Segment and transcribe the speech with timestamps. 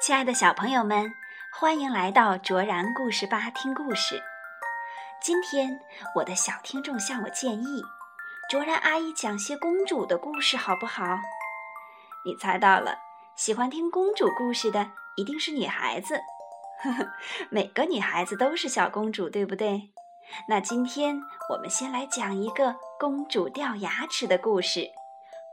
[0.00, 1.14] 亲爱的小朋友们，
[1.52, 4.20] 欢迎来到卓然故事吧听故事。
[5.22, 5.80] 今天
[6.16, 7.82] 我的小听众向我建议，
[8.50, 11.04] 卓然阿姨讲些公主的故事好不好？
[12.26, 12.98] 你猜到了，
[13.36, 16.20] 喜欢听公主故事的一定是女孩子。
[16.82, 17.12] 呵呵，
[17.48, 19.90] 每个女孩子都是小公主，对不对？
[20.48, 21.18] 那今天
[21.50, 24.90] 我们先来讲一个公主掉牙齿的故事。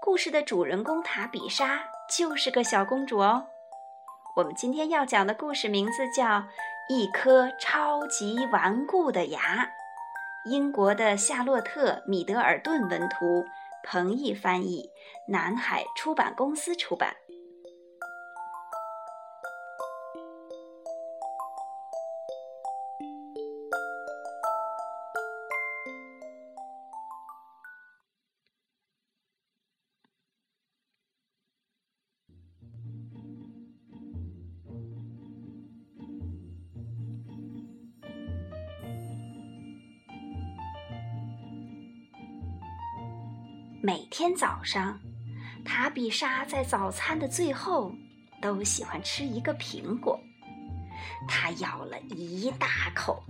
[0.02, 3.48] 故事的主人公塔比莎就是个小公主哦。
[4.34, 6.26] 我们今天要讲的故事名字叫
[6.88, 9.66] 《一颗超级顽固的牙》，
[10.46, 13.46] 英国的夏洛特·米德尔顿文图，
[13.84, 14.90] 彭毅翻译，
[15.28, 17.14] 南海出版公司出版。
[43.84, 45.00] 每天早上，
[45.66, 47.92] 塔比莎在早餐的最后
[48.40, 50.20] 都喜欢吃一个苹果。
[51.28, 53.24] 她咬了一大口，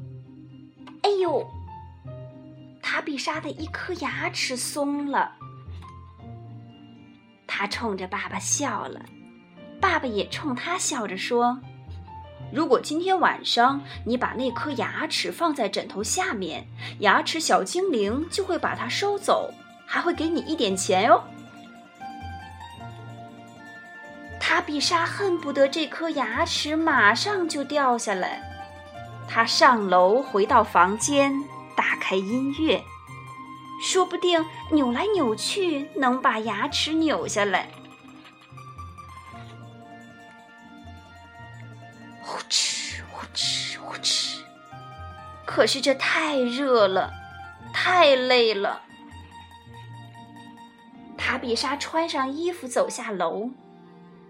[1.03, 1.49] 哎呦！
[2.81, 5.31] 塔比莎的一颗牙齿松了。
[7.47, 9.05] 她冲着爸爸笑了，
[9.79, 11.57] 爸爸也冲她笑着说
[12.52, 16.67] ：“如果今天晚上你把那颗牙齿放在枕头下面，
[16.99, 19.49] 牙齿小精灵就会把它收走。”
[19.92, 21.22] 还会给你一点钱哟。
[24.39, 28.42] 塔比莎恨不得这颗牙齿马上就掉下来。
[29.28, 31.44] 她上楼回到房间，
[31.75, 32.81] 打开音乐，
[33.84, 37.67] 说不定扭来扭去能把牙齿扭下来。
[42.22, 44.38] 呼哧呼哧呼哧，
[45.46, 47.12] 可是这太热了，
[47.74, 48.84] 太累了。
[51.41, 53.50] 塔比莎穿上衣服走下楼，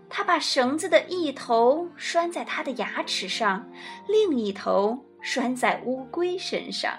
[0.10, 3.70] 她把绳子的一头拴在她的牙齿上，
[4.08, 6.98] 另一头拴在乌龟身上。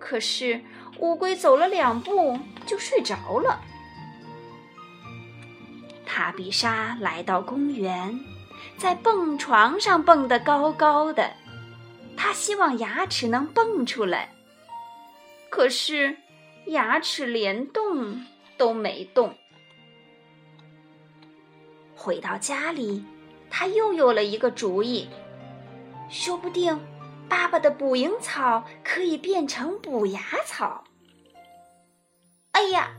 [0.00, 0.60] 可是
[0.98, 3.60] 乌龟走了两步就睡着了。
[6.04, 8.18] 塔比莎来到公园，
[8.76, 11.34] 在蹦床上蹦得高高的，
[12.16, 14.30] 她希望牙齿能蹦出来，
[15.50, 16.16] 可是
[16.66, 18.26] 牙齿连动。
[18.56, 19.34] 都没动。
[21.94, 23.04] 回到家里，
[23.50, 25.08] 他又有了一个主意，
[26.08, 26.78] 说不定
[27.28, 30.84] 爸爸的捕蝇草可以变成补牙草。
[32.52, 32.90] 哎呀，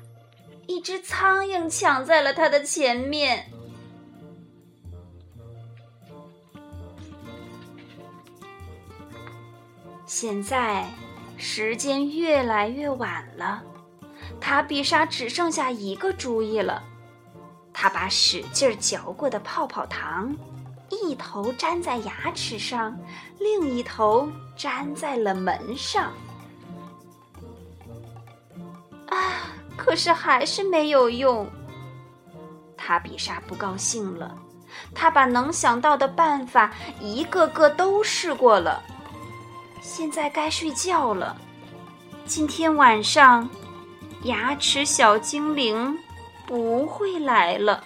[0.68, 3.52] 一只苍蝇抢在了他的前面。
[10.06, 10.90] 现在
[11.38, 13.64] 时间越来越晚了。
[14.40, 16.84] 塔比莎只剩下一个主意了，
[17.74, 20.36] 她把使劲嚼过的泡泡糖，
[20.90, 22.98] 一头粘在牙齿上，
[23.40, 26.12] 另一头粘在了门上。
[29.10, 29.18] 啊！
[29.78, 31.48] 可是还是没有用。
[32.76, 34.36] 塔比莎不高兴了，
[34.94, 38.82] 她把能想到的办法一个个都试过了。
[39.82, 41.38] 现在该睡觉了，
[42.26, 43.48] 今天晚上。
[44.24, 45.98] 牙齿小精灵
[46.46, 47.84] 不会来了。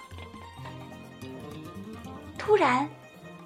[2.38, 2.90] 突然，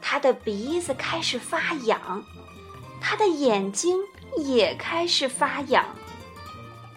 [0.02, 2.24] 他的鼻子开始发痒，
[3.02, 3.98] 他的眼睛
[4.38, 5.86] 也开始发痒，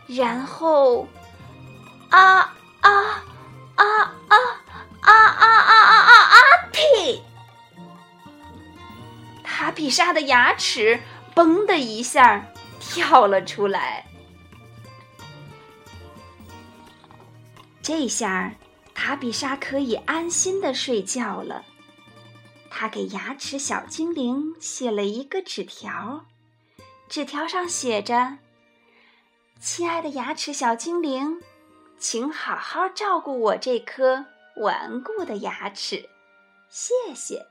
[0.06, 1.06] 然后，
[2.10, 3.25] 啊啊啊
[3.77, 4.37] 啊
[5.00, 6.38] 啊啊啊啊啊！
[6.72, 7.22] 呸！
[9.43, 11.00] 塔比莎的牙齿
[11.34, 12.47] “嘣”的一下
[12.78, 14.08] 跳了出来。
[17.88, 18.52] 这下，
[18.94, 21.64] 塔比莎可以安心的睡觉了。
[22.68, 26.26] 他给牙齿小精灵写了一个纸条，
[27.08, 28.36] 纸条上写着
[29.58, 31.40] ：“亲爱的牙齿小精灵，
[31.96, 34.26] 请好好照顾我这颗
[34.56, 36.10] 顽固的牙齿，
[36.68, 37.46] 谢谢，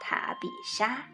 [0.00, 1.06] 塔比莎。”